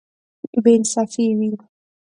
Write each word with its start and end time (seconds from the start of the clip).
بې 0.63 0.71
انصافي 0.77 1.25
وي. 1.39 1.49